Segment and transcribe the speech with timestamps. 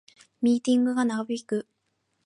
[0.41, 1.67] ミーティングが長引く